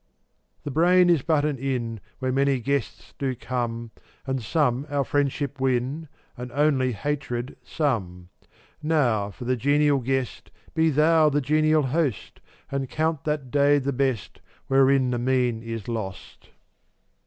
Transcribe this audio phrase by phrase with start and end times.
[0.63, 3.91] 432 The brain is but an inn Where many guests do come
[4.25, 8.29] And some our friendship win And only hatred, some.
[8.81, 12.39] Now, for the genial guest Be thou the genial host
[12.71, 16.49] And count that day the best Wherein the mean is lost.